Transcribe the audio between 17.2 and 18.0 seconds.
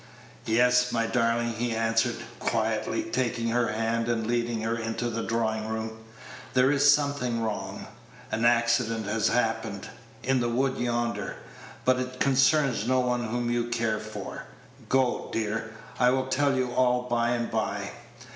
and by.